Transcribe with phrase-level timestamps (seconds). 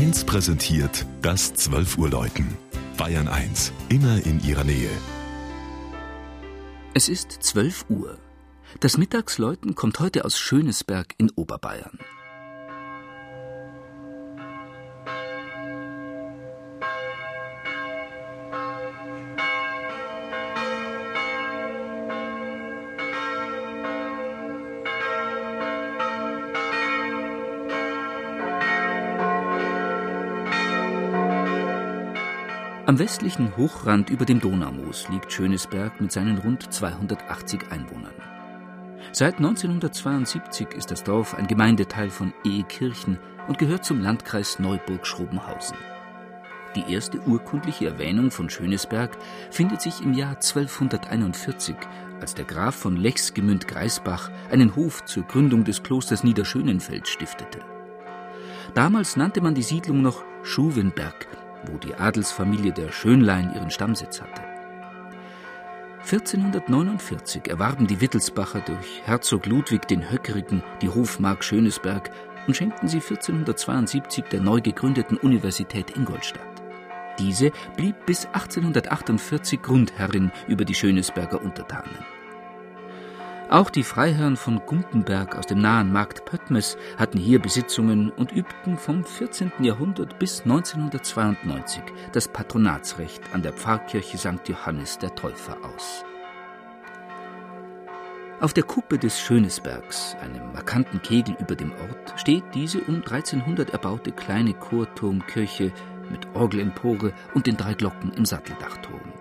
[0.00, 2.56] 1 präsentiert das 12 Uhr Läuten.
[2.96, 4.88] Bayern 1, immer in ihrer Nähe.
[6.94, 8.16] Es ist 12 Uhr.
[8.80, 11.98] Das Mittagsläuten kommt heute aus Schönesberg in Oberbayern.
[32.90, 38.16] Am westlichen Hochrand über dem Donaumoos liegt Schönesberg mit seinen rund 280 Einwohnern.
[39.12, 45.76] Seit 1972 ist das Dorf ein Gemeindeteil von Ehekirchen und gehört zum Landkreis Neuburg-Schrobenhausen.
[46.74, 49.16] Die erste urkundliche Erwähnung von Schönesberg
[49.52, 51.76] findet sich im Jahr 1241,
[52.20, 57.60] als der Graf von Lechsgemünd-Greisbach einen Hof zur Gründung des Klosters Niederschönenfeld stiftete.
[58.74, 61.28] Damals nannte man die Siedlung noch Schuwenberg
[61.66, 64.42] wo die Adelsfamilie der Schönlein ihren Stammsitz hatte.
[66.02, 72.10] 1449 erwarben die Wittelsbacher durch Herzog Ludwig den Höckerigen die Hofmark Schönesberg
[72.46, 76.40] und schenkten sie 1472 der neu gegründeten Universität Ingolstadt.
[77.18, 82.19] Diese blieb bis 1848 Grundherrin über die Schönesberger Untertanen.
[83.50, 88.78] Auch die Freiherren von Gumpenberg aus dem nahen Markt Pöttmes hatten hier Besitzungen und übten
[88.78, 89.50] vom 14.
[89.58, 94.48] Jahrhundert bis 1992 das Patronatsrecht an der Pfarrkirche St.
[94.48, 96.04] Johannes der Täufer aus.
[98.38, 103.70] Auf der Kuppe des Schönesbergs, einem markanten Kegel über dem Ort, steht diese um 1300
[103.70, 105.72] erbaute kleine Chorturmkirche
[106.08, 109.19] mit Orgelempore und den drei Glocken im Satteldachturm.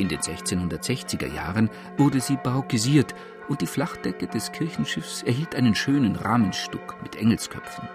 [0.00, 3.14] In den 1660er Jahren wurde sie barockisiert
[3.48, 7.86] und die Flachdecke des Kirchenschiffs erhielt einen schönen Rahmenstuck mit Engelsköpfen.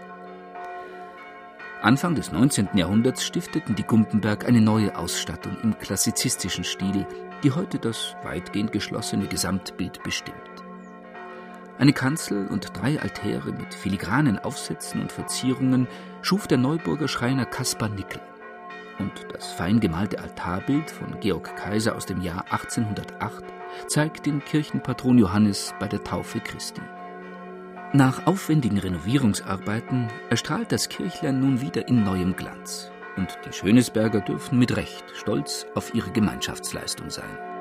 [1.82, 2.70] Anfang des 19.
[2.76, 7.08] Jahrhunderts stifteten die Gumpenberg eine neue Ausstattung im klassizistischen Stil,
[7.42, 10.38] die heute das weitgehend geschlossene Gesamtbild bestimmt.
[11.80, 15.88] Eine Kanzel und drei Altäre mit filigranen Aufsätzen und Verzierungen
[16.22, 18.22] schuf der Neuburger Schreiner Kaspar Nickel
[19.00, 23.44] und das fein gemalte Altarbild von Georg Kaiser aus dem Jahr 1808
[23.88, 26.82] zeigt den Kirchenpatron Johannes bei der Taufe Christi.
[27.94, 32.92] Nach aufwendigen Renovierungsarbeiten erstrahlt das Kirchlein nun wieder in neuem Glanz.
[33.16, 37.55] Und die Schönesberger dürfen mit Recht stolz auf ihre Gemeinschaftsleistung sein.